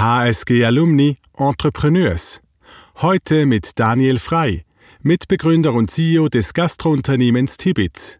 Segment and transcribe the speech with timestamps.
[0.00, 2.40] HSG Alumni Entrepreneurs.
[3.02, 4.64] Heute mit Daniel Frei,
[5.02, 8.18] Mitbegründer und CEO des Gastrounternehmens Tibitz.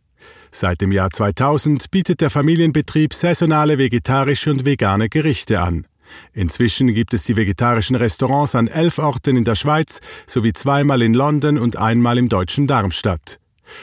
[0.51, 5.87] Seit dem Jahr 2000 bietet der Familienbetrieb saisonale vegetarische und vegane Gerichte an.
[6.35, 11.15] Inzwischen gibt es die vegetarischen Restaurants an elf Orten in der Schweiz sowie zweimal in
[11.15, 13.41] London und einmal im deutschen Darmstadt.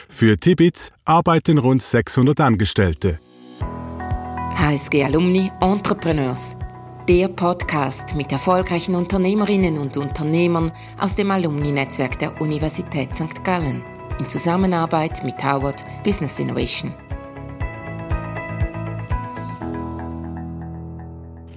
[0.08, 3.18] Für Tibitz arbeiten rund 600 Angestellte.
[4.54, 6.57] HSG Alumni Entrepreneurs.
[7.08, 13.42] Der Podcast mit erfolgreichen Unternehmerinnen und Unternehmern aus dem Alumni-Netzwerk der Universität St.
[13.44, 13.82] Gallen
[14.18, 16.92] in Zusammenarbeit mit Howard Business Innovation.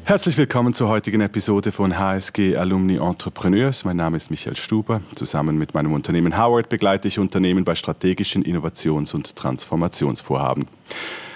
[0.06, 3.84] Herzlich willkommen zur heutigen Episode von HSG Alumni Entrepreneurs.
[3.84, 5.02] Mein Name ist Michael Stuber.
[5.16, 10.68] Zusammen mit meinem Unternehmen Howard begleite ich Unternehmen bei strategischen Innovations- und Transformationsvorhaben.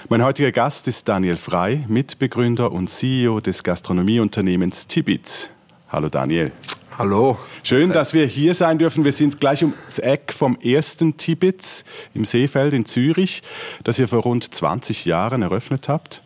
[0.07, 5.49] Mein heutiger Gast ist Daniel Frei, Mitbegründer und CEO des Gastronomieunternehmens Tibit.
[5.89, 6.51] Hallo Daniel.
[6.95, 7.39] Hallo.
[7.63, 9.03] Schön, dass wir hier sein dürfen.
[9.03, 13.41] Wir sind gleich ums Eck vom ersten Tibits im Seefeld in Zürich,
[13.83, 16.21] das ihr vor rund 20 Jahren eröffnet habt.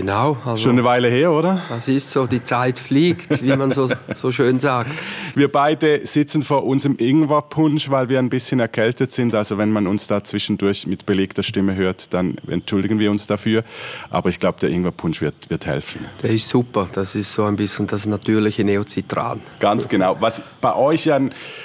[0.00, 0.38] Genau.
[0.46, 1.60] Also Schon eine Weile her, oder?
[1.68, 4.90] Das ist so, die Zeit fliegt, wie man so, so schön sagt.
[5.34, 9.34] Wir beide sitzen vor unserem Ingwerpunsch, weil wir ein bisschen erkältet sind.
[9.34, 13.62] Also wenn man uns da zwischendurch mit belegter Stimme hört, dann entschuldigen wir uns dafür.
[14.08, 16.06] Aber ich glaube, der Ingwerpunsch wird, wird helfen.
[16.22, 16.88] Der ist super.
[16.90, 19.42] Das ist so ein bisschen das natürliche Neozitran.
[19.58, 20.16] Ganz genau.
[20.18, 21.20] Was bei euch ja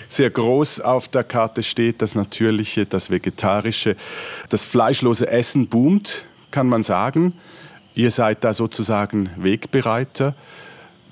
[0.10, 3.96] sehr groß auf der Karte steht, das natürliche, das vegetarische,
[4.50, 7.34] das fleischlose Essen boomt, kann man sagen.
[7.96, 10.36] Ihr seid da sozusagen Wegbereiter.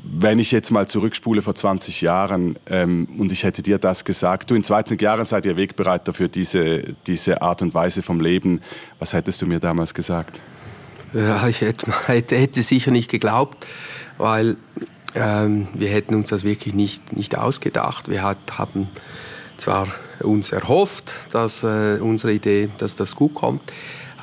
[0.04, 4.52] Wenn ich jetzt mal zurückspule vor 20 Jahren ähm, und ich hätte dir das gesagt,
[4.52, 8.60] du in 20 Jahren seid ihr Wegbereiter für diese, diese Art und Weise vom Leben,
[9.00, 10.42] was hättest du mir damals gesagt?
[11.14, 13.66] Ja, ich hätte, hätte, sicher nicht geglaubt,
[14.18, 14.58] weil
[15.16, 18.10] ähm, wir hätten uns das wirklich nicht, nicht ausgedacht.
[18.10, 18.90] Wir hat, haben
[19.56, 19.88] zwar
[20.20, 23.72] uns erhofft, dass äh, unsere Idee, dass das gut kommt,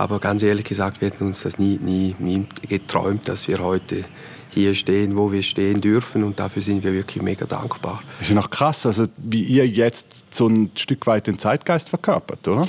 [0.00, 4.06] aber ganz ehrlich gesagt, wir hätten uns das nie, nie, nie geträumt, dass wir heute
[4.48, 6.24] hier stehen, wo wir stehen dürfen.
[6.24, 8.02] Und dafür sind wir wirklich mega dankbar.
[8.18, 11.90] Das ist ja noch krass, also wie ihr jetzt so ein Stück weit den Zeitgeist
[11.90, 12.66] verkörpert, oder?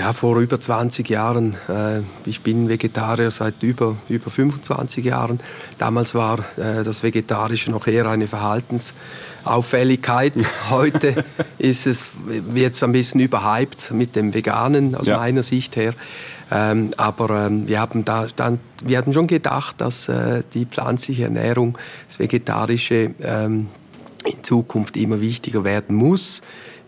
[0.00, 1.58] Ja, vor über 20 Jahren.
[1.68, 5.40] Äh, ich bin Vegetarier seit über, über 25 Jahren.
[5.76, 10.32] Damals war äh, das Vegetarische noch eher eine Verhaltensauffälligkeit.
[10.70, 11.22] Heute
[11.58, 15.18] ist es, wird es ein bisschen überhyped mit dem Veganen aus ja.
[15.18, 15.92] meiner Sicht her.
[16.50, 21.24] Ähm, aber ähm, wir, haben da, dann, wir hatten schon gedacht, dass äh, die pflanzliche
[21.24, 23.68] Ernährung, das Vegetarische ähm,
[24.24, 26.40] in Zukunft immer wichtiger werden muss.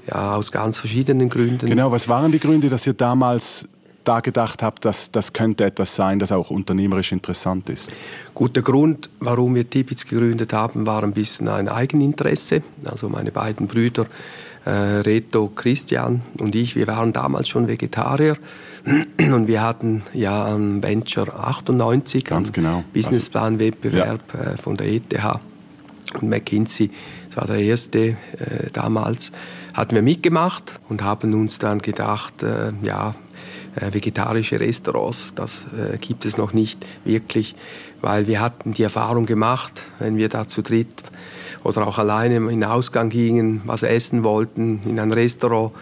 [0.09, 1.67] Ja, aus ganz verschiedenen Gründen.
[1.67, 3.69] Genau, was waren die Gründe, dass ihr damals
[4.05, 7.91] da gedacht habt, dass das könnte etwas sein, das auch unternehmerisch interessant ist?
[8.35, 12.63] Gut, der Grund, warum wir Tipitz gegründet haben, war ein bisschen ein Eigeninteresse.
[12.85, 14.07] Also meine beiden Brüder,
[14.65, 18.37] äh, Reto, Christian und ich, wir waren damals schon Vegetarier
[19.19, 22.85] und wir hatten ja am Venture 98, Ganz genau.
[22.93, 25.41] Businessplan-Wettbewerb also, äh, von der ETH
[26.21, 26.91] und McKinsey,
[27.33, 28.15] das war der erste äh,
[28.75, 29.33] damals,
[29.73, 33.15] hatten wir mitgemacht und haben uns dann gedacht, äh, ja,
[33.75, 37.55] äh, vegetarische Restaurants, das äh, gibt es noch nicht wirklich,
[38.03, 41.03] weil wir hatten die Erfahrung gemacht, wenn wir da zu dritt
[41.65, 45.73] oder auch alleine in den Ausgang gingen, was essen wollten, in ein Restaurant,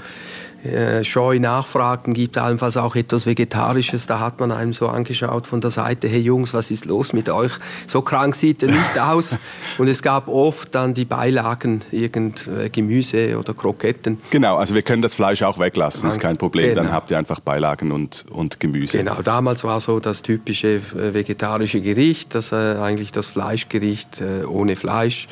[0.65, 4.06] äh, scheu nachfragten, gibt allenfalls auch etwas Vegetarisches.
[4.06, 7.31] Da hat man einem so angeschaut von der Seite, hey Jungs, was ist los mit
[7.31, 7.53] euch?
[7.87, 9.37] So krank sieht er nicht aus.
[9.78, 14.21] Und es gab oft dann die Beilagen, irgend äh, Gemüse oder Kroketten.
[14.31, 16.71] Genau, also wir können das Fleisch auch weglassen, ist kein Problem.
[16.71, 16.82] Genau.
[16.82, 18.98] Dann habt ihr einfach Beilagen und, und Gemüse.
[18.98, 24.77] Genau, damals war so das typische äh, vegetarische Gericht, das äh, eigentlich das Fleischgericht ohne
[24.77, 25.28] Fleisch.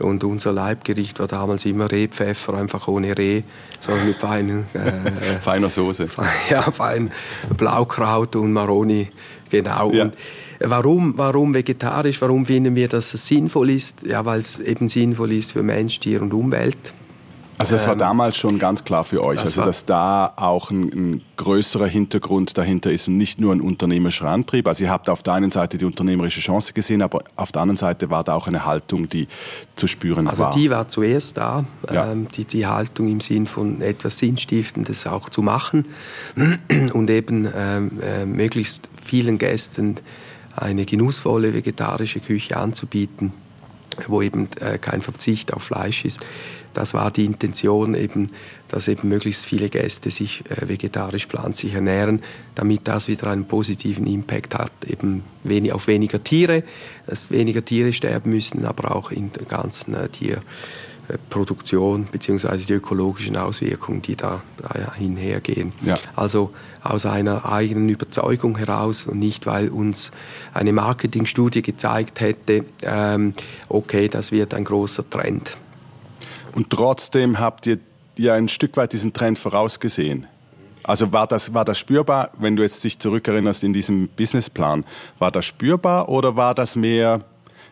[0.00, 3.42] Und unser Leibgericht war damals immer Rehpfeffer, einfach ohne Reh,
[3.80, 6.08] sondern mit feinen, äh, feiner Soße.
[6.50, 7.10] Ja, fein
[7.56, 9.08] Blaukraut und Maroni,
[9.50, 9.92] genau.
[9.92, 10.04] Ja.
[10.04, 10.16] Und
[10.60, 12.20] warum, warum vegetarisch?
[12.20, 14.02] Warum finden wir, dass es sinnvoll ist?
[14.02, 16.94] Ja, weil es eben sinnvoll ist für Mensch, Tier und Umwelt.
[17.60, 20.70] Also das war ähm, damals schon ganz klar für euch, das also dass da auch
[20.70, 24.66] ein, ein, größerer Hintergrund dahinter ist und nicht nur ein unternehmerischer Antrieb.
[24.66, 27.76] Also ihr habt auf der einen Seite die unternehmerische Chance gesehen, aber auf der anderen
[27.76, 29.28] Seite war da auch eine Haltung, die
[29.76, 30.48] zu spüren also war.
[30.48, 32.10] Also die war zuerst da, ja.
[32.10, 35.86] ähm, die, die Haltung im Sinn von etwas Sinnstiftendes auch zu machen
[36.94, 39.96] und eben ähm, äh, möglichst vielen Gästen
[40.56, 43.34] eine genussvolle vegetarische Küche anzubieten
[44.06, 46.20] wo eben äh, kein Verzicht auf Fleisch ist.
[46.72, 48.30] Das war die Intention eben,
[48.68, 52.22] dass eben möglichst viele Gäste sich äh, vegetarisch-pflanzlich ernähren,
[52.54, 56.62] damit das wieder einen positiven Impact hat, eben wenig, auf weniger Tiere,
[57.06, 60.42] dass weniger Tiere sterben müssen, aber auch in der ganzen äh, Tier
[61.08, 62.56] äh, Produktion bzw.
[62.56, 65.72] die ökologischen Auswirkungen, die da, da hinhergehen.
[65.82, 65.98] Ja.
[66.14, 66.52] Also
[66.82, 70.12] aus einer eigenen Überzeugung heraus und nicht, weil uns
[70.54, 73.32] eine Marketingstudie gezeigt hätte, ähm,
[73.68, 75.56] okay, das wird ein großer Trend.
[76.54, 77.78] Und trotzdem habt ihr
[78.16, 80.26] ja ein Stück weit diesen Trend vorausgesehen.
[80.82, 84.84] Also war das, war das spürbar, wenn du jetzt dich zurückerinnerst in diesem Businessplan,
[85.18, 87.20] war das spürbar oder war das mehr,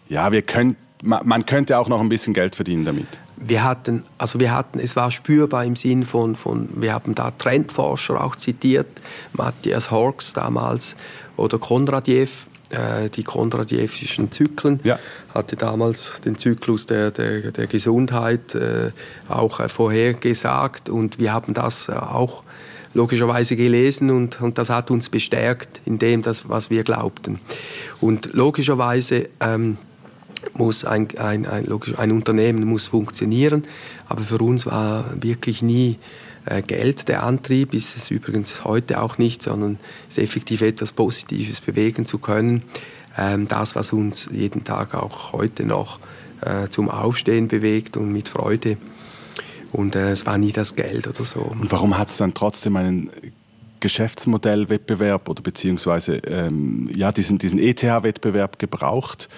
[0.09, 3.19] ja, wir können, man könnte auch noch ein bisschen Geld verdienen damit?
[3.41, 7.31] wir hatten, also wir hatten, es war spürbar im Sinn von, von wir haben da
[7.31, 9.03] Trendforscher auch zitiert,
[9.33, 10.97] Matthias Horks damals
[11.37, 12.29] oder Kondratjew,
[12.71, 14.99] äh, die kondratjewischen Zyklen, ja.
[15.35, 18.91] hatte damals den Zyklus der, der, der Gesundheit äh,
[19.29, 22.43] auch äh, vorhergesagt und wir haben das äh, auch
[22.95, 27.39] logischerweise gelesen und, und das hat uns bestärkt in dem, das, was wir glaubten.
[28.01, 29.79] Und logischerweise ähm,
[30.55, 33.65] muss ein, ein, ein, logisch, ein Unternehmen muss funktionieren,
[34.09, 35.99] aber für uns war wirklich nie
[36.67, 39.79] Geld der Antrieb, ist es übrigens heute auch nicht, sondern
[40.09, 42.63] es effektiv etwas Positives bewegen zu können.
[43.17, 45.99] Ähm, das, was uns jeden Tag auch heute noch
[46.41, 48.77] äh, zum Aufstehen bewegt und mit Freude.
[49.73, 51.41] Und äh, es war nie das Geld oder so.
[51.41, 53.11] Und warum hat es dann trotzdem einen
[53.81, 59.29] Geschäftsmodellwettbewerb oder beziehungsweise ähm, ja, diesen, diesen ETH-Wettbewerb gebraucht?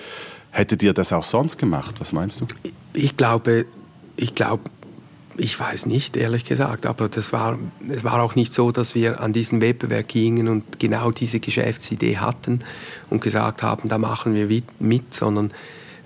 [0.51, 1.97] Hättet ihr das auch sonst gemacht?
[2.01, 2.47] Was meinst du?
[2.93, 3.67] Ich glaube,
[4.17, 4.65] ich glaube,
[5.41, 7.59] ich weiß nicht, ehrlich gesagt, aber das war,
[7.89, 12.19] es war auch nicht so, dass wir an diesen Wettbewerb gingen und genau diese Geschäftsidee
[12.19, 12.61] hatten
[13.09, 14.49] und gesagt haben, da machen wir
[14.79, 15.51] mit, sondern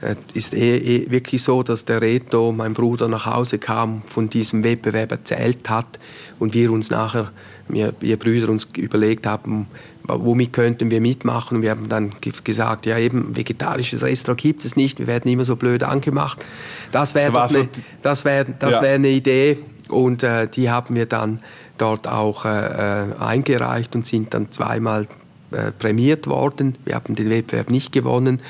[0.01, 4.03] es äh, ist eh, eh wirklich so, dass der Reto, mein Bruder, nach Hause kam,
[4.03, 5.99] von diesem Wettbewerb erzählt hat
[6.39, 7.33] und wir uns nachher,
[7.69, 9.67] wir, wir Brüder uns überlegt haben,
[10.06, 11.56] womit könnten wir mitmachen?
[11.56, 15.45] Und wir haben dann gesagt, ja eben, vegetarisches Restaurant gibt es nicht, wir werden immer
[15.45, 16.45] so blöd angemacht.
[16.93, 17.69] Das wäre das, eine,
[18.03, 18.83] das wär, das ja.
[18.83, 19.59] wär eine Idee
[19.89, 21.41] und äh, die haben wir dann
[21.79, 25.06] dort auch äh, äh eingereicht und sind dann zweimal
[25.51, 26.77] äh, prämiert worden.
[26.85, 28.41] Wir haben den Wettbewerb nicht gewonnen,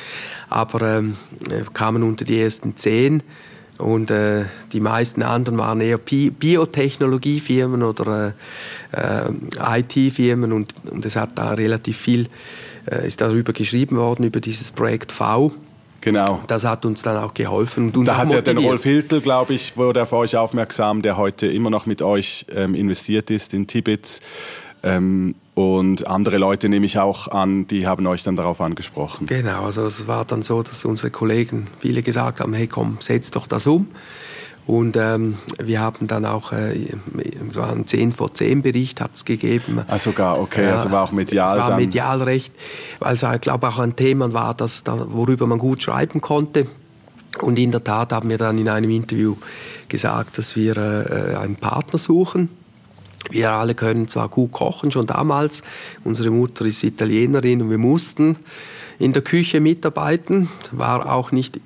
[0.49, 1.17] aber ähm,
[1.73, 3.23] kamen unter die ersten zehn.
[3.79, 8.35] Und äh, die meisten anderen waren eher Biotechnologiefirmen oder
[8.93, 12.29] äh, äh IT-Firmen und, und es hat da relativ viel,
[12.91, 15.53] äh, ist darüber geschrieben worden, über dieses Projekt V.
[16.01, 16.43] Genau.
[16.47, 17.87] Das hat uns dann auch geholfen.
[17.87, 21.01] Und uns da hat ja den Rolf Hiltel, glaube ich, wurde er für euch aufmerksam,
[21.01, 24.21] der heute immer noch mit euch ähm, investiert ist in Tibet.
[24.83, 29.27] Ähm, und andere Leute nehme ich auch an, die haben euch dann darauf angesprochen.
[29.27, 33.31] Genau, also es war dann so, dass unsere Kollegen viele gesagt haben, hey komm, setz
[33.31, 33.89] doch das um.
[34.67, 36.89] Und ähm, wir haben dann auch, äh,
[37.53, 39.83] so einen 10 vor 10 Bericht hat es gegeben.
[39.87, 41.77] Ah, sogar, okay, also war auch medial Es war dann.
[41.79, 42.53] medial recht,
[42.99, 46.67] weil es, ich glaube, auch ein Thema war, das, worüber man gut schreiben konnte.
[47.43, 49.37] Und in der Tat haben wir dann in einem Interview
[49.89, 52.49] gesagt, dass wir äh, einen Partner suchen
[53.31, 55.63] wir alle können zwar gut kochen, schon damals.
[56.05, 58.37] Unsere Mutter ist Italienerin und wir mussten
[58.99, 60.49] in der Küche mitarbeiten.
[60.73, 61.61] War auch nicht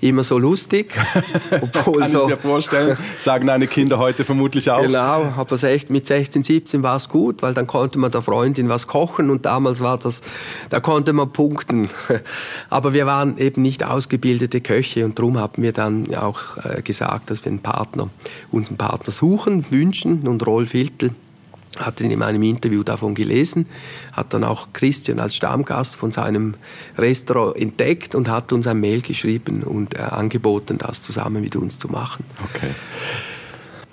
[0.00, 0.94] immer so lustig.
[1.50, 2.96] Obwohl Kann so, ich mir vorstellen.
[3.20, 4.82] Sagen deine Kinder heute vermutlich auch.
[4.82, 8.68] Genau, aber echt mit 16, 17 war es gut, weil dann konnte man der Freundin
[8.68, 10.20] was kochen und damals war das,
[10.70, 11.88] da konnte man punkten.
[12.70, 17.30] Aber wir waren eben nicht ausgebildete Köche und darum haben wir dann auch äh, gesagt,
[17.30, 18.08] dass wir einen Partner,
[18.50, 21.12] unseren Partner suchen, wünschen und Rolf Hiltel
[21.78, 23.66] hat in meinem Interview davon gelesen,
[24.12, 26.54] hat dann auch Christian als Stammgast von seinem
[26.98, 31.78] Restaurant entdeckt und hat uns ein Mail geschrieben und äh, angeboten, das zusammen mit uns
[31.78, 32.24] zu machen.
[32.42, 32.70] Okay.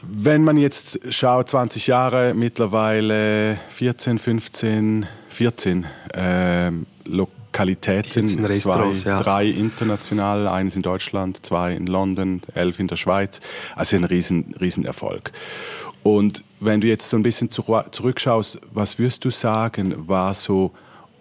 [0.03, 6.71] Wenn man jetzt schaut, 20 Jahre, mittlerweile 14, 15, 14 äh,
[7.05, 9.21] Lokalitäten, 14 zwei, ja.
[9.21, 13.41] drei international, eines in Deutschland, zwei in London, elf in der Schweiz,
[13.75, 15.31] also ein riesen, riesen Erfolg.
[16.03, 20.71] Und wenn du jetzt so ein bisschen zurückschaust, was würdest du sagen, war so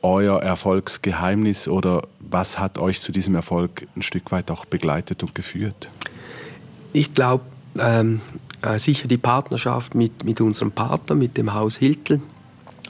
[0.02, 5.34] euer Erfolgsgeheimnis oder was hat euch zu diesem Erfolg ein Stück weit auch begleitet und
[5.34, 5.90] geführt?
[6.92, 7.44] Ich glaube,
[7.78, 8.20] ähm,
[8.62, 12.20] äh, sicher die Partnerschaft mit, mit unserem Partner, mit dem Haus Hiltel,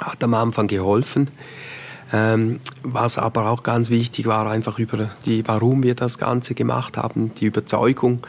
[0.00, 1.30] hat am Anfang geholfen.
[2.12, 6.96] Ähm, was aber auch ganz wichtig war, einfach über die, warum wir das Ganze gemacht
[6.96, 8.20] haben, die Überzeugung.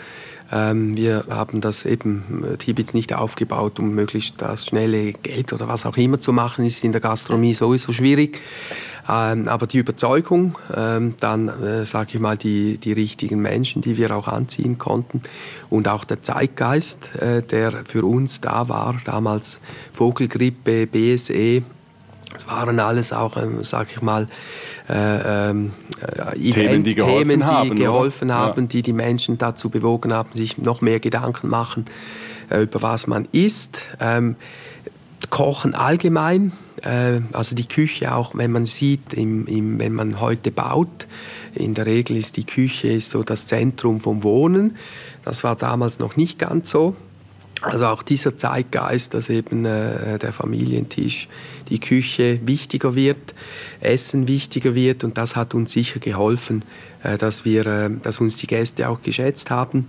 [0.51, 5.67] Ähm, wir haben das eben äh, Tibits nicht aufgebaut, um möglichst das schnelle Geld oder
[5.67, 8.39] was auch immer zu machen, ist in der Gastronomie sowieso schwierig.
[9.09, 13.97] Ähm, aber die Überzeugung, ähm, dann äh, sage ich mal die, die richtigen Menschen, die
[13.97, 15.23] wir auch anziehen konnten
[15.69, 19.59] und auch der Zeitgeist, äh, der für uns da war, damals
[19.93, 21.63] Vogelgrippe, BSE,
[22.35, 24.27] es waren alles auch, ähm, sage ich mal,
[24.89, 25.71] äh, ähm,
[26.01, 30.13] äh, Events, Themen, die geholfen Themen, die haben, geholfen haben die die Menschen dazu bewogen
[30.13, 31.85] haben, sich noch mehr Gedanken machen
[32.49, 33.81] äh, über was man isst.
[33.99, 34.35] Ähm,
[35.29, 36.51] Kochen allgemein,
[36.83, 41.07] äh, also die Küche auch, wenn man sieht, im, im, wenn man heute baut,
[41.53, 44.77] in der Regel ist die Küche ist so das Zentrum vom Wohnen.
[45.23, 46.95] Das war damals noch nicht ganz so.
[47.61, 51.27] Also auch dieser Zeitgeist, dass eben äh, der Familientisch,
[51.69, 53.35] die Küche wichtiger wird,
[53.79, 56.65] Essen wichtiger wird und das hat uns sicher geholfen,
[57.03, 59.85] äh, dass wir, äh, dass uns die Gäste auch geschätzt haben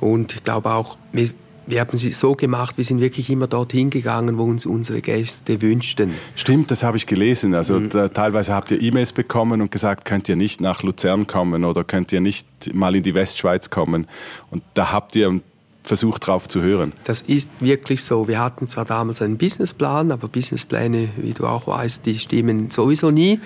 [0.00, 1.30] und ich glaube auch, wir,
[1.66, 5.60] wir haben sie so gemacht, wir sind wirklich immer dorthin gegangen, wo uns unsere Gäste
[5.62, 6.12] wünschten.
[6.34, 7.54] Stimmt, das habe ich gelesen.
[7.54, 7.88] Also mhm.
[7.88, 11.84] da, teilweise habt ihr E-Mails bekommen und gesagt, könnt ihr nicht nach Luzern kommen oder
[11.84, 14.06] könnt ihr nicht mal in die Westschweiz kommen.
[14.50, 15.40] Und da habt ihr
[15.86, 16.92] versucht drauf zu hören.
[17.04, 18.26] Das ist wirklich so.
[18.28, 23.10] Wir hatten zwar damals einen Businessplan, aber Businesspläne, wie du auch weißt, die stimmen sowieso
[23.10, 23.40] nie.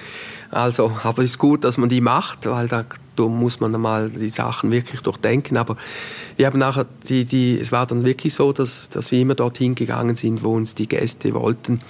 [0.51, 2.85] Also, aber es ist gut, dass man die macht, weil da,
[3.19, 5.59] muss man mal die Sachen wirklich durchdenken.
[5.59, 5.77] Aber
[6.39, 9.75] wir haben nachher die, die, es war dann wirklich so, dass, dass wir immer dorthin
[9.75, 11.83] gegangen sind, wo uns die Gäste wollten.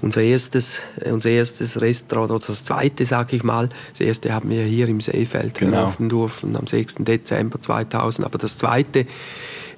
[0.00, 4.62] Unser erstes, unser erstes Restaurant oder das zweite, sage ich mal, das erste haben wir
[4.62, 5.78] hier im Seefeld genau.
[5.78, 6.96] eröffnen dürfen am 6.
[7.00, 8.24] Dezember 2000.
[8.24, 9.06] Aber das zweite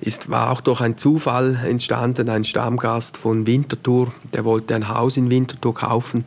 [0.01, 2.29] ist, war auch durch einen Zufall entstanden.
[2.29, 6.25] Ein Stammgast von Winterthur, der wollte ein Haus in Winterthur kaufen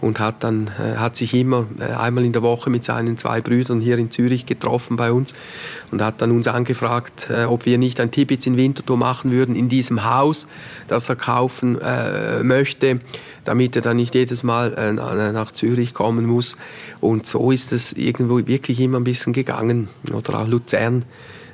[0.00, 3.40] und hat dann äh, hat sich immer äh, einmal in der Woche mit seinen zwei
[3.42, 5.34] Brüdern hier in Zürich getroffen bei uns
[5.90, 9.54] und hat dann uns angefragt, äh, ob wir nicht ein Tibitz in Winterthur machen würden
[9.54, 10.46] in diesem Haus,
[10.88, 13.00] das er kaufen äh, möchte,
[13.44, 16.56] damit er dann nicht jedes Mal äh, nach Zürich kommen muss.
[17.00, 19.88] Und so ist es irgendwo wirklich immer ein bisschen gegangen.
[20.12, 21.04] Oder auch Luzern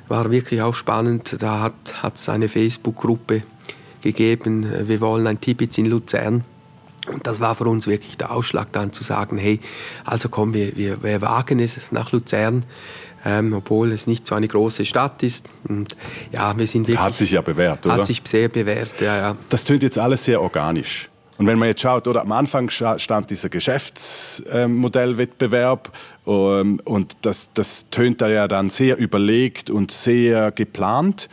[0.07, 1.37] war wirklich auch spannend.
[1.39, 1.71] Da
[2.01, 3.43] hat es eine Facebook-Gruppe
[4.01, 6.43] gegeben, wir wollen ein Tibitz in Luzern.
[7.11, 9.59] Und das war für uns wirklich der Ausschlag dann zu sagen, hey,
[10.03, 12.65] also komm, wir, wir, wir wagen es nach Luzern,
[13.25, 15.45] ähm, obwohl es nicht so eine große Stadt ist.
[15.67, 15.95] Und
[16.31, 16.99] ja, wir sind wirklich...
[16.99, 17.95] Hat sich ja bewährt, oder?
[17.95, 19.37] Hat sich sehr bewährt, ja, ja.
[19.49, 21.09] Das tönt jetzt alles sehr organisch.
[21.37, 25.91] Und wenn man jetzt schaut, oder am Anfang stand dieser Geschäftsmodellwettbewerb
[26.25, 31.29] ähm, und das, das tönt da ja dann sehr überlegt und sehr geplant.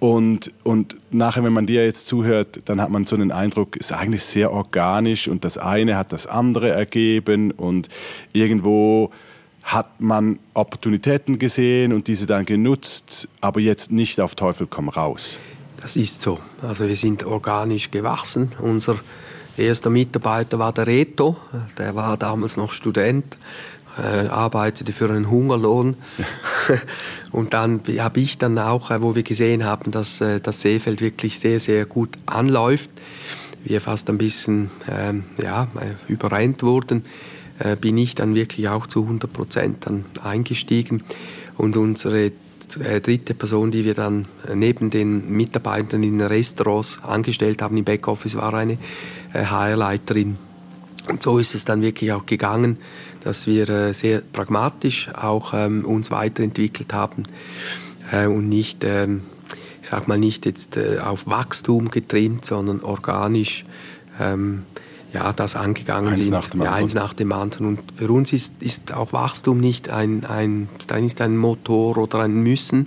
[0.00, 3.86] Und, und nachher, wenn man dir jetzt zuhört, dann hat man so einen Eindruck, es
[3.86, 7.88] ist eigentlich sehr organisch und das eine hat das andere ergeben und
[8.32, 9.10] irgendwo
[9.64, 15.40] hat man Opportunitäten gesehen und diese dann genutzt, aber jetzt nicht auf Teufel komm raus.
[15.80, 16.38] Das ist so.
[16.62, 18.52] Also wir sind organisch gewachsen.
[18.60, 18.98] Unser
[19.58, 21.36] erster Mitarbeiter war der Reto,
[21.78, 23.36] der war damals noch Student,
[23.98, 25.96] äh, arbeitete für einen Hungerlohn.
[27.32, 31.00] und dann habe ich dann auch, äh, wo wir gesehen haben, dass äh, das Seefeld
[31.00, 32.90] wirklich sehr, sehr gut anläuft,
[33.64, 37.04] wir fast ein bisschen ähm, ja, äh, überrennt wurden,
[37.58, 41.02] äh, bin ich dann wirklich auch zu 100 Prozent dann eingestiegen.
[41.56, 42.30] Und unsere
[42.76, 47.84] äh, dritte Person, die wir dann äh, neben den Mitarbeitern in Restaurants angestellt haben im
[47.84, 48.78] Backoffice, war eine
[49.32, 50.32] HR-Leiterin.
[51.06, 52.78] Äh, Und so ist es dann wirklich auch gegangen,
[53.24, 57.24] dass wir sehr pragmatisch auch ähm, uns weiterentwickelt haben
[58.10, 59.22] und nicht, ähm,
[59.82, 63.66] ich sag mal, nicht jetzt auf Wachstum getrimmt, sondern organisch
[64.18, 64.62] ähm,
[65.12, 66.30] ja, das angegangen eins sind.
[66.30, 67.66] Nach dem ja, eins nach dem anderen.
[67.66, 70.68] Und für uns ist, ist auch Wachstum nicht ein, ein,
[71.00, 72.86] nicht ein Motor oder ein Müssen,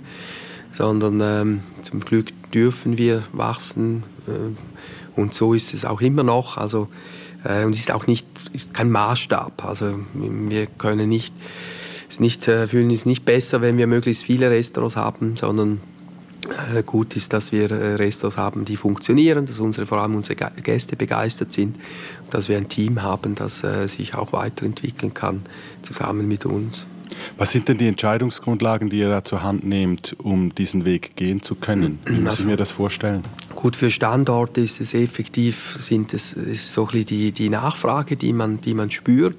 [0.70, 4.04] sondern ähm, zum Glück dürfen wir wachsen.
[4.26, 6.56] Äh, und so ist es auch immer noch.
[6.56, 6.88] Also,
[7.44, 9.64] äh, und es ist auch nicht, ist kein Maßstab.
[9.64, 11.34] Also wir können nicht,
[12.08, 15.80] es nicht, äh, fühlen uns nicht besser, wenn wir möglichst viele Restaurants haben, sondern
[16.84, 20.96] gut ist, dass wir äh, Restos haben, die funktionieren, dass unsere, vor allem unsere Gäste
[20.96, 21.76] begeistert sind,
[22.30, 25.42] dass wir ein Team haben, das äh, sich auch weiterentwickeln kann,
[25.82, 26.86] zusammen mit uns.
[27.36, 31.42] Was sind denn die Entscheidungsgrundlagen, die ihr da zur Hand nehmt, um diesen Weg gehen
[31.42, 31.98] zu können?
[32.06, 33.22] Wie muss also, ich mir das vorstellen?
[33.54, 38.60] Gut, für Standorte ist es effektiv, sind es, ist so die, die Nachfrage, die man,
[38.60, 39.36] die man spürt.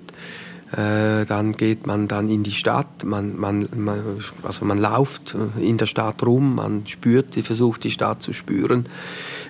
[0.75, 3.99] Äh, dann geht man dann in die Stadt, man, man, man,
[4.41, 8.85] also man läuft in der Stadt rum, man spürt, versucht die Stadt zu spüren.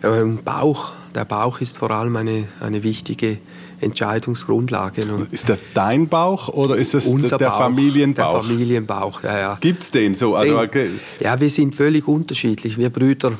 [0.01, 3.38] Äh, Bauch, der Bauch ist vor allem eine, eine wichtige
[3.80, 5.06] Entscheidungsgrundlage.
[5.13, 8.34] Und ist das dein Bauch oder ist es der Bauch, Familienbauch?
[8.34, 9.58] Der Familienbauch, ja, ja.
[9.62, 10.36] Gibt es den so?
[10.36, 10.89] Also, okay.
[11.22, 12.77] Ja, wir sind völlig unterschiedlich.
[12.77, 13.34] Wir Brüder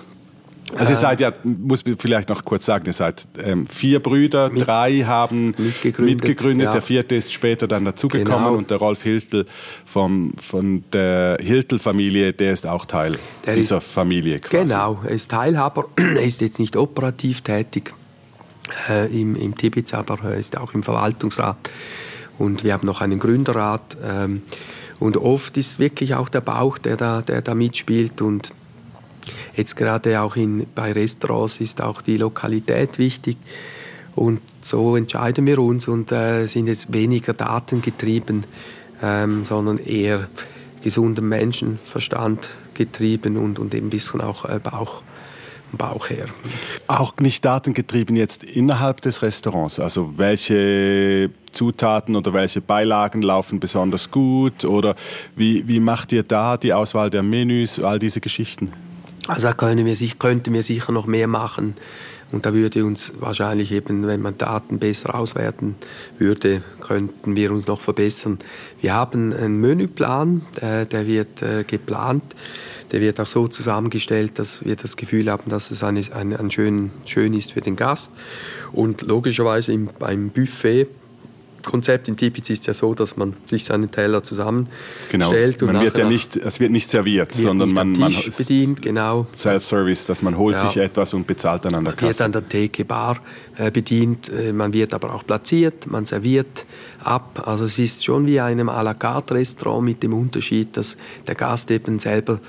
[0.78, 4.50] also ihr seid ja, muss man vielleicht noch kurz sagen, ihr seid ähm, vier Brüder,
[4.50, 6.72] mit, drei haben mitgegründet, mitgegründet ja.
[6.74, 8.56] der vierte ist später dann dazugekommen genau.
[8.56, 9.46] und der Rolf Hiltel
[9.86, 14.74] vom, von der Hiltel-Familie, der ist auch Teil der dieser ist, Familie quasi.
[14.74, 17.94] Genau, er ist Teilhaber, er ist jetzt nicht operativ tätig
[18.90, 21.58] äh, im, im Tibitz, aber er ist auch im Verwaltungsrat
[22.38, 24.42] und wir haben noch einen Gründerrat ähm,
[25.00, 28.54] und oft ist wirklich auch der Bauch, der da, der da mitspielt und
[29.56, 33.38] Jetzt gerade auch in, bei Restaurants ist auch die Lokalität wichtig.
[34.16, 38.46] Und so entscheiden wir uns und äh, sind jetzt weniger datengetrieben,
[39.02, 40.28] ähm, sondern eher
[40.84, 45.02] gesundem Menschenverstand getrieben und, und ein bisschen auch äh, Bauch,
[45.72, 46.26] Bauch her.
[46.88, 49.80] Auch nicht datengetrieben jetzt innerhalb des Restaurants.
[49.80, 54.96] Also welche Zutaten oder welche Beilagen laufen besonders gut oder
[55.36, 58.72] wie, wie macht ihr da die Auswahl der Menüs, all diese Geschichten?
[59.28, 61.76] Also da können wir, könnten wir sicher noch mehr machen.
[62.34, 65.76] Und da würde uns wahrscheinlich eben, wenn man Daten besser auswerten
[66.18, 68.40] würde, könnten wir uns noch verbessern.
[68.82, 72.24] Wir haben einen Menüplan, der wird äh, geplant.
[72.92, 76.52] Der wird auch so zusammengestellt, dass wir das Gefühl haben, dass es ein, ein, ein
[76.52, 78.12] schön, schön ist für den Gast.
[78.72, 80.88] Und logischerweise im, beim Buffet
[81.64, 84.70] Konzept in Tipitz ist ja so, dass man sich seinen Teller zusammenstellt.
[85.10, 88.82] Genau, man wird ja nicht, es wird nicht serviert, wird sondern nicht man, man bedient,
[88.82, 89.28] genau.
[89.36, 90.68] Self-Service, dass man holt ja.
[90.68, 92.06] sich etwas und bezahlt dann an der Kasse.
[92.06, 93.20] Man wird an der Theke Bar
[93.58, 96.66] äh, bedient, äh, man wird aber auch platziert, man serviert
[97.04, 97.44] ab.
[97.46, 101.36] Also es ist schon wie einem à la carte Restaurant mit dem Unterschied, dass der
[101.36, 102.40] Gast eben selber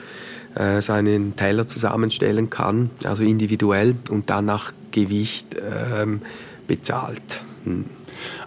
[0.54, 5.56] äh, seinen Teller zusammenstellen kann, also individuell und dann nach Gewicht
[5.99, 6.21] ähm,
[6.66, 7.42] bezahlt.
[7.64, 7.85] Hm.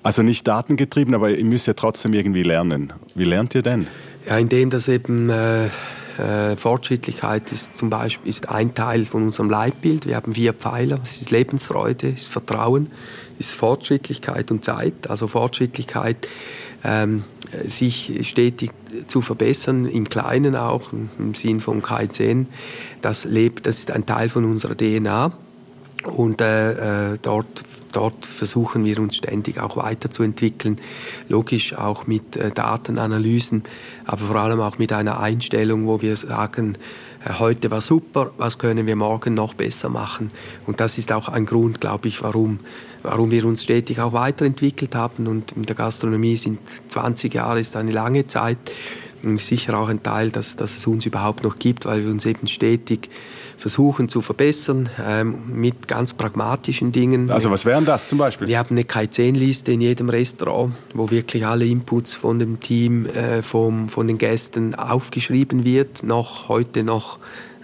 [0.03, 2.93] Also nicht datengetrieben, aber ihr müsst ja trotzdem irgendwie lernen.
[3.15, 3.87] Wie lernt ihr denn?
[4.27, 5.69] Ja, indem das eben äh,
[6.17, 10.05] äh, Fortschrittlichkeit ist zum Beispiel ist ein Teil von unserem Leitbild.
[10.05, 10.99] Wir haben vier Pfeiler.
[11.03, 12.89] Es ist Lebensfreude, es ist Vertrauen,
[13.39, 15.09] es ist Fortschrittlichkeit und Zeit.
[15.09, 16.27] Also Fortschrittlichkeit,
[16.83, 17.23] ähm,
[17.65, 18.71] sich stetig
[19.07, 22.47] zu verbessern, im Kleinen auch, im Sinn von Kaizen.
[23.01, 25.31] Das lebt, das ist ein Teil von unserer DNA.
[26.05, 27.63] Und äh, äh, dort
[27.97, 30.79] dort versuchen wir uns ständig auch weiterzuentwickeln.
[31.29, 33.63] Logisch auch mit äh, Datenanalysen,
[34.05, 36.77] aber vor allem auch mit einer Einstellung, wo wir sagen,
[37.25, 40.29] äh, heute war super, was können wir morgen noch besser machen?
[40.67, 42.59] Und das ist auch ein Grund, glaube ich, warum,
[43.03, 45.27] warum wir uns stetig auch weiterentwickelt haben.
[45.27, 48.59] Und in der Gastronomie sind 20 Jahre ist eine lange Zeit
[49.23, 52.25] und sicher auch ein Teil, dass, dass es uns überhaupt noch gibt, weil wir uns
[52.25, 53.09] eben stetig
[53.57, 57.31] versuchen zu verbessern ähm, mit ganz pragmatischen Dingen.
[57.31, 58.47] Also was wären das zum Beispiel?
[58.47, 63.41] Wir haben eine K10-Liste in jedem Restaurant, wo wirklich alle Inputs von dem Team, äh,
[63.41, 67.19] vom, von den Gästen aufgeschrieben wird, noch heute noch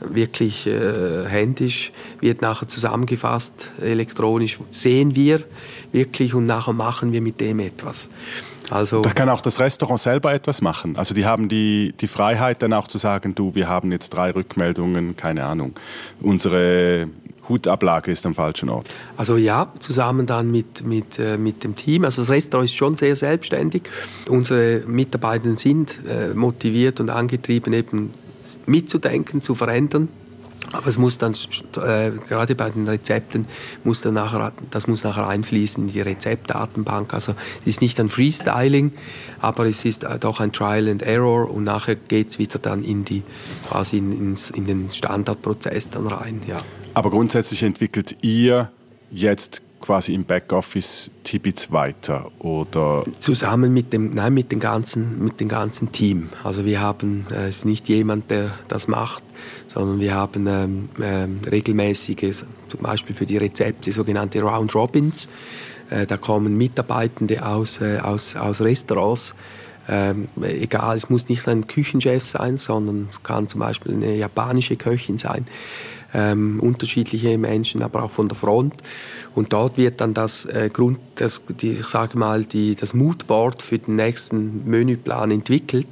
[0.10, 5.44] wirklich äh, händisch, wird nachher zusammengefasst, elektronisch sehen wir
[5.92, 8.10] wirklich und nachher machen wir mit dem etwas.
[8.70, 10.96] Also da kann auch das Restaurant selber etwas machen.
[10.96, 14.32] Also die haben die, die Freiheit dann auch zu sagen, du, wir haben jetzt drei
[14.32, 15.74] Rückmeldungen, keine Ahnung.
[16.22, 17.08] Unsere
[17.50, 18.88] Hutablage ist am falschen Ort.
[19.18, 22.06] Also ja, zusammen dann mit, mit, äh, mit dem Team.
[22.06, 23.84] Also das Restaurant ist schon sehr selbstständig.
[24.30, 28.14] Unsere Mitarbeiter sind äh, motiviert und angetrieben, eben
[28.66, 30.10] mitzudenken, zu verändern.
[30.72, 33.48] Aber es muss dann, äh, gerade bei den Rezepten,
[33.84, 37.14] muss dann nachher, das muss nachher einfließen in die Rezeptdatenbank.
[37.14, 38.92] Also es ist nicht ein Freestyling,
[39.40, 42.84] aber es ist äh, doch ein Trial and Error und nachher geht es wieder dann
[42.84, 43.24] in, die,
[43.68, 46.42] quasi in, ins, in den Standardprozess dann rein.
[46.48, 46.62] Ja.
[46.94, 48.72] Aber grundsätzlich entwickelt ihr
[49.12, 55.42] jetzt quasi im Backoffice Tibits weiter oder zusammen mit dem nein mit dem ganzen mit
[55.42, 56.30] dem ganzen Team.
[56.42, 59.24] Also wir haben äh, es ist nicht jemand der das macht,
[59.68, 65.28] sondern wir haben ähm, ähm, regelmäßige zum Beispiel für die Rezepte sogenannte Round Robins.
[65.90, 69.36] Äh, da kommen Mitarbeitende aus äh, aus aus Restaurants
[69.90, 74.78] ähm, egal, es muss nicht ein Küchenchef sein, sondern es kann zum Beispiel eine japanische
[74.78, 75.46] Köchin sein,
[76.14, 78.76] ähm, unterschiedliche Menschen, aber auch von der Front.
[79.36, 83.62] Und dort wird dann das äh, Grund, das, die, ich sage mal, die, das Moodboard
[83.62, 85.88] für den nächsten Menüplan entwickelt.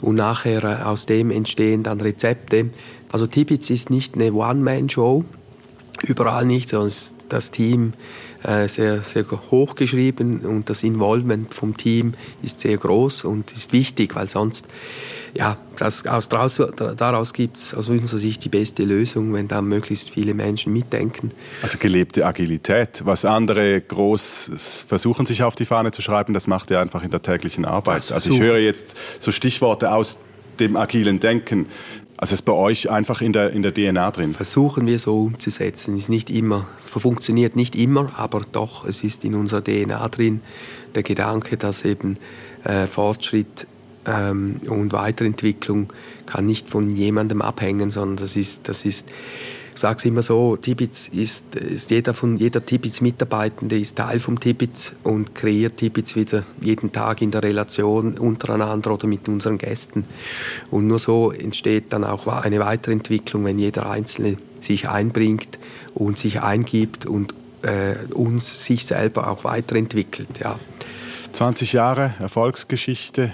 [0.00, 2.70] Und nachher äh, aus dem entstehen dann Rezepte.
[3.10, 5.24] Also Tibitz ist nicht eine One-Man-Show,
[6.02, 6.92] überall nicht, sondern
[7.28, 7.92] das Team
[8.42, 13.72] äh, sehr, sehr hoch geschrieben und das Involvement vom Team ist sehr groß und ist
[13.72, 14.66] wichtig, weil sonst,
[15.34, 16.60] ja, das, aus, daraus,
[16.96, 21.30] daraus gibt es aus unserer Sicht die beste Lösung, wenn da möglichst viele Menschen mitdenken.
[21.62, 26.70] Also gelebte Agilität, was andere groß versuchen, sich auf die Fahne zu schreiben, das macht
[26.70, 28.10] ihr einfach in der täglichen Arbeit.
[28.10, 30.18] Also ich höre jetzt so Stichworte aus
[30.58, 31.66] dem agilen Denken.
[32.20, 34.34] Also ist bei euch einfach in der, in der DNA drin?
[34.34, 35.96] Versuchen wir so umzusetzen.
[35.96, 40.42] Ist nicht immer, funktioniert nicht immer, aber doch, es ist in unserer DNA drin.
[40.94, 42.18] Der Gedanke, dass eben
[42.62, 43.66] äh, Fortschritt
[44.04, 45.94] ähm, und Weiterentwicklung
[46.26, 49.08] kann nicht von jemandem abhängen, sondern das ist, das ist
[49.80, 54.92] sage es immer so, Tibitz ist, ist jeder von jeder Tibitz-Mitarbeitende ist Teil vom Tibitz
[55.04, 60.04] und kreiert Tibitz wieder jeden Tag in der Relation untereinander oder mit unseren Gästen.
[60.70, 65.58] Und nur so entsteht dann auch eine Weiterentwicklung, wenn jeder Einzelne sich einbringt
[65.94, 70.40] und sich eingibt und äh, uns sich selber auch weiterentwickelt.
[70.40, 70.58] Ja.
[71.32, 73.32] 20 Jahre Erfolgsgeschichte.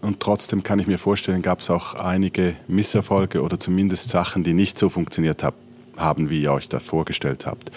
[0.00, 4.54] Und trotzdem kann ich mir vorstellen, gab es auch einige Misserfolge oder zumindest Sachen, die
[4.54, 5.67] nicht so funktioniert haben
[5.98, 7.70] haben, wie ihr euch das vorgestellt habt.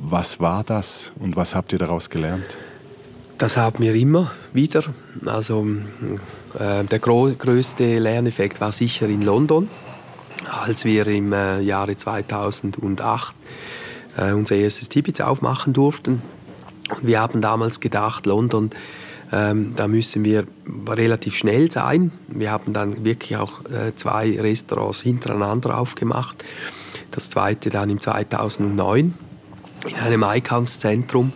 [0.00, 2.58] Was war das und was habt ihr daraus gelernt?
[3.36, 4.82] Das haben wir immer wieder.
[5.24, 5.66] Also
[6.58, 9.68] äh, der größte Lerneffekt war sicher in London,
[10.62, 13.34] als wir im äh, Jahre 2008
[14.16, 16.22] äh, unser erstes Tibitz aufmachen durften.
[17.02, 18.70] Wir haben damals gedacht, London,
[19.32, 20.44] ähm, da müssen wir
[20.88, 22.12] relativ schnell sein.
[22.28, 26.44] Wir haben dann wirklich auch äh, zwei Restaurants hintereinander aufgemacht
[27.20, 29.14] das zweite dann im 2009
[29.86, 31.32] in einem Einkaufszentrum,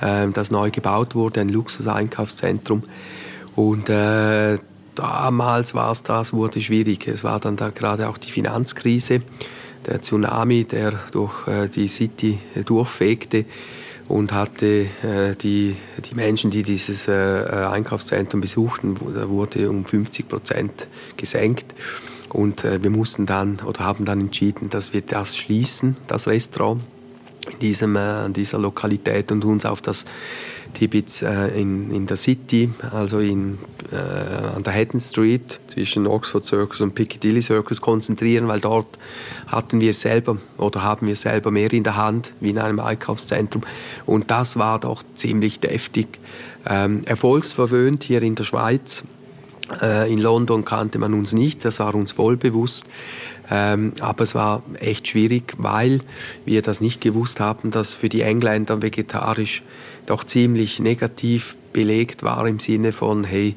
[0.00, 2.82] äh, das neu gebaut wurde, ein Luxus-Einkaufszentrum.
[3.54, 4.58] Und äh,
[4.94, 7.06] damals war es das, wurde schwierig.
[7.06, 9.20] Es war dann da gerade auch die Finanzkrise,
[9.84, 13.44] der Tsunami, der durch äh, die City durchfegte
[14.08, 15.76] und hatte äh, die,
[16.10, 21.74] die Menschen, die dieses äh, Einkaufszentrum besuchten, wurde um 50 Prozent gesenkt.
[22.36, 26.82] Und äh, wir mussten dann oder haben dann entschieden, dass wir das schließen, das Restaurant
[27.50, 30.04] in diesem, äh, dieser Lokalität und uns auf das
[30.74, 33.56] Tibitz äh, in, in der City, also in,
[33.90, 38.98] äh, an der Hatton Street zwischen Oxford Circus und Piccadilly Circus konzentrieren, weil dort
[39.46, 43.62] hatten wir selber oder haben wir selber mehr in der Hand wie in einem Einkaufszentrum.
[44.04, 46.18] Und das war doch ziemlich deftig.
[46.68, 49.04] Ähm, erfolgsverwöhnt hier in der Schweiz
[50.08, 52.86] in London kannte man uns nicht, das war uns voll bewusst.
[53.50, 56.00] Ähm, aber es war echt schwierig, weil
[56.44, 59.62] wir das nicht gewusst haben, dass für die Engländer vegetarisch
[60.06, 63.54] doch ziemlich negativ belegt war im Sinne von, hey,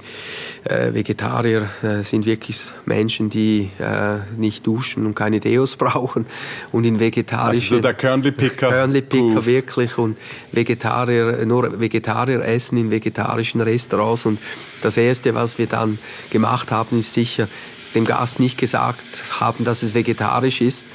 [0.65, 6.25] äh, Vegetarier äh, sind wirklich Menschen, die äh, nicht duschen und keine Deos brauchen.
[6.73, 7.77] Und in vegetarischen...
[7.77, 8.67] Also der Körnli-Picker.
[8.67, 9.97] Körnli-Picker wirklich.
[9.97, 10.17] Und
[10.51, 14.25] Vegetarier, nur Vegetarier essen in vegetarischen Restaurants.
[14.25, 14.37] Und
[14.81, 15.97] das Erste, was wir dann
[16.29, 17.47] gemacht haben, ist sicher
[17.95, 20.85] dem Gast nicht gesagt haben, dass es vegetarisch ist,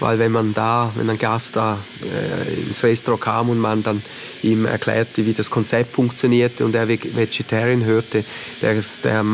[0.00, 4.02] weil wenn man da, wenn ein Gast da äh, ins Restaurant kam und man dann
[4.42, 8.24] ihm erklärte, wie das Konzept funktionierte und er Vegetarian hörte,
[8.60, 9.24] der, der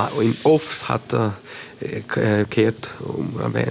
[0.44, 1.31] oft hat er äh,
[2.51, 2.91] kehrt,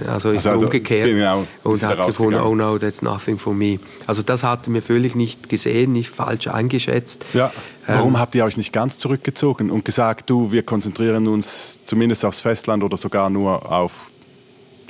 [0.08, 3.78] also ist also, umgekehrt genau, und hat gefunden, oh no, that's nothing for me.
[4.06, 7.24] Also das hatten wir völlig nicht gesehen, nicht falsch eingeschätzt.
[7.34, 7.52] Ja.
[7.86, 12.24] Warum ähm, habt ihr euch nicht ganz zurückgezogen und gesagt, du, wir konzentrieren uns zumindest
[12.24, 14.10] aufs Festland oder sogar nur auf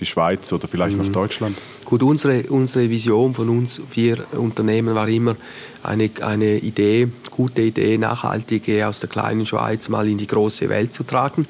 [0.00, 1.02] die Schweiz oder vielleicht mhm.
[1.02, 1.56] auf Deutschland?
[1.84, 5.36] Gut, unsere, unsere Vision von uns vier Unternehmen war immer
[5.82, 10.92] eine, eine Idee, gute Idee, nachhaltige aus der kleinen Schweiz mal in die große Welt
[10.92, 11.46] zu tragen.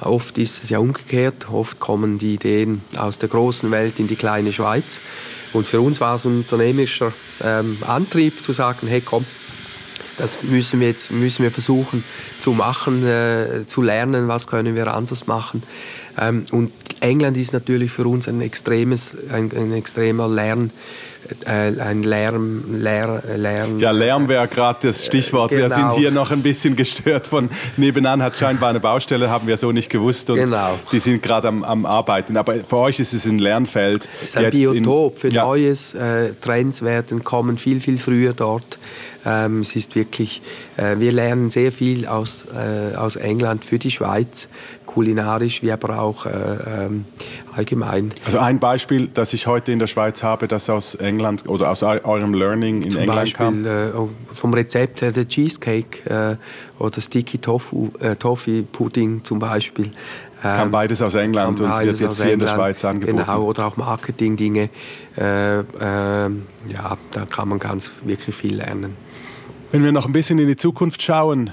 [0.00, 4.16] Oft ist es ja umgekehrt, oft kommen die Ideen aus der großen Welt in die
[4.16, 5.00] kleine Schweiz.
[5.52, 9.26] Und für uns war es ein unternehmerischer ähm, Antrieb zu sagen, hey komm,
[10.22, 12.04] das müssen wir jetzt müssen wir versuchen
[12.40, 15.64] zu machen, äh, zu lernen, was können wir anders machen.
[16.16, 20.70] Ähm, und England ist natürlich für uns ein extremes, ein, ein extremer Lern,
[21.44, 23.80] äh, ein Lärm, Lär, Lärm.
[23.80, 25.50] Ja, Lärm wäre gerade das Stichwort.
[25.50, 25.64] Genau.
[25.64, 25.96] Wir sind genau.
[25.96, 29.90] hier noch ein bisschen gestört von nebenan hat scheinbar eine Baustelle, haben wir so nicht
[29.90, 30.78] gewusst und genau.
[30.92, 32.36] die sind gerade am, am Arbeiten.
[32.36, 34.08] Aber für euch ist es ein Lernfeld.
[34.22, 35.44] Es ist ein Biotop für ja.
[35.44, 35.94] Neues.
[35.94, 38.78] Äh, Trends werden kommen viel viel früher dort.
[39.24, 40.42] Ähm, es ist wirklich,
[40.76, 44.48] äh, wir lernen sehr viel aus, äh, aus England für die Schweiz,
[44.86, 47.04] kulinarisch wie aber auch äh, ähm,
[47.54, 48.12] allgemein.
[48.24, 51.82] Also ein Beispiel, das ich heute in der Schweiz habe, das aus England oder aus
[51.82, 53.66] eurem Learning in Zum England Beispiel, kam?
[53.66, 53.90] Äh,
[54.34, 59.92] vom Rezept her der Cheesecake äh, oder Sticky Tofu, äh, Toffee Pudding zum Beispiel.
[60.42, 63.18] Kam beides aus England und wird jetzt hier England, in der Schweiz angeboten.
[63.18, 64.70] Genau, oder auch Marketing-Dinge.
[65.16, 68.96] Äh, äh, ja, da kann man ganz wirklich viel lernen.
[69.72, 71.50] Wenn wir noch ein bisschen in die Zukunft schauen,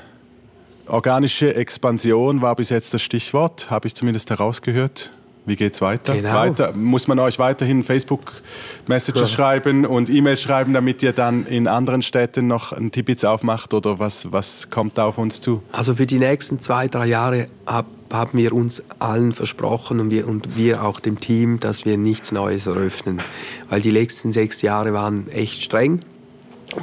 [0.87, 5.11] organische Expansion war bis jetzt das Stichwort, habe ich zumindest herausgehört.
[5.45, 6.15] Wie geht es weiter?
[6.15, 6.33] Genau.
[6.33, 6.73] weiter?
[6.75, 9.25] Muss man euch weiterhin Facebook-Messages ja.
[9.25, 13.99] schreiben und E-Mails schreiben, damit ihr dann in anderen Städten noch ein Tibitz aufmacht oder
[13.99, 15.63] was, was kommt da auf uns zu?
[15.71, 20.27] Also für die nächsten zwei, drei Jahre hab, haben wir uns allen versprochen und wir,
[20.27, 23.21] und wir auch dem Team, dass wir nichts Neues eröffnen.
[23.69, 26.01] Weil die letzten sechs Jahre waren echt streng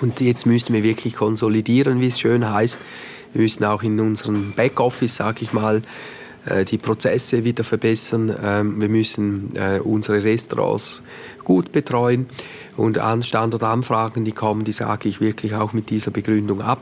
[0.00, 2.78] und jetzt müssen wir wirklich konsolidieren, wie es schön heißt.
[3.32, 5.82] Wir müssen auch in unserem Backoffice, sage ich mal,
[6.46, 8.34] äh, die Prozesse wieder verbessern.
[8.42, 11.02] Ähm, wir müssen äh, unsere Restaurants
[11.44, 12.26] gut betreuen
[12.76, 16.80] und an Standortanfragen, die kommen, die sage ich wirklich auch mit dieser Begründung ab.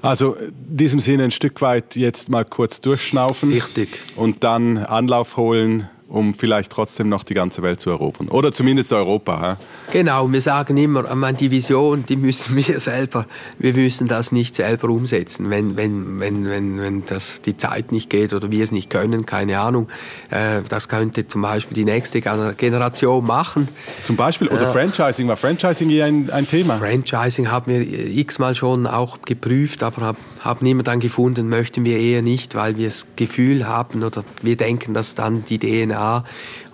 [0.00, 3.50] Also in diesem Sinne ein Stück weit jetzt mal kurz durchschnaufen.
[3.50, 3.88] Richtig.
[4.14, 8.28] Und dann Anlauf holen, um vielleicht trotzdem noch die ganze Welt zu erobern.
[8.28, 9.42] Oder zumindest Europa.
[9.42, 9.56] Ja?
[9.92, 13.26] Genau, wir sagen immer, die Vision, die müssen wir selber,
[13.58, 15.50] wir müssen das nicht selber umsetzen.
[15.50, 19.26] Wenn, wenn, wenn, wenn, wenn das die Zeit nicht geht oder wir es nicht können,
[19.26, 19.88] keine Ahnung.
[20.30, 23.68] Äh, das könnte zum Beispiel die nächste Generation machen.
[24.02, 26.78] Zum Beispiel, oder äh, Franchising, war Franchising hier ein, ein Thema?
[26.78, 31.98] Franchising haben wir x-mal schon auch geprüft, aber haben hab niemand dann gefunden, möchten wir
[31.98, 36.24] eher nicht, weil wir das Gefühl haben oder wir denken, dass dann die DNA DNA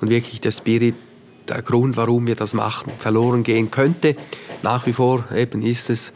[0.01, 0.95] und wirklich der Spirit,
[1.49, 4.17] der Grund, warum wir das machen, verloren gehen könnte.
[4.63, 6.13] Nach wie vor eben ist es,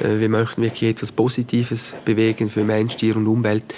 [0.00, 3.74] äh, wir möchten wirklich etwas Positives bewegen für Mensch, Tier und Umwelt.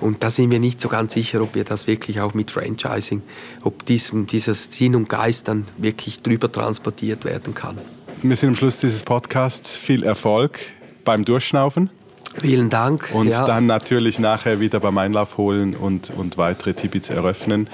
[0.00, 3.22] Und da sind wir nicht so ganz sicher, ob wir das wirklich auch mit Franchising,
[3.62, 7.78] ob diesem, dieses Sinn und Geist dann wirklich drüber transportiert werden kann.
[8.22, 9.76] Wir sind am Schluss dieses Podcasts.
[9.76, 10.58] Viel Erfolg
[11.04, 11.90] beim Durchschnaufen.
[12.38, 13.10] Vielen Dank.
[13.14, 13.46] Und ja.
[13.46, 17.68] dann natürlich nachher wieder beim Einlauf holen und, und weitere Tibits eröffnen.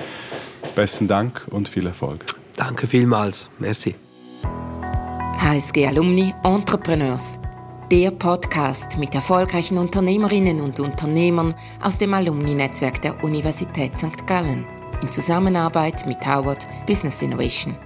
[0.75, 2.25] Besten Dank und viel Erfolg.
[2.57, 3.49] Danke vielmals.
[3.59, 3.95] Merci.
[5.39, 7.39] HSG Alumni Entrepreneurs.
[7.91, 14.27] Der Podcast mit erfolgreichen Unternehmerinnen und Unternehmern aus dem Alumni-Netzwerk der Universität St.
[14.27, 14.65] Gallen
[15.03, 17.77] in Zusammenarbeit mit Howard Business Innovation.